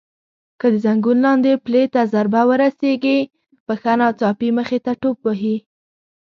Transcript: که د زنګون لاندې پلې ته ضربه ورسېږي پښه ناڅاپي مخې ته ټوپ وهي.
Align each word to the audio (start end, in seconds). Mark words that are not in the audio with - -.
که 0.59 0.67
د 0.73 0.75
زنګون 0.85 1.17
لاندې 1.25 1.51
پلې 1.65 1.83
ته 1.93 2.01
ضربه 2.13 2.41
ورسېږي 2.49 3.19
پښه 3.65 3.93
ناڅاپي 3.99 4.49
مخې 4.57 4.79
ته 4.85 4.91
ټوپ 5.01 5.17
وهي. 5.25 5.55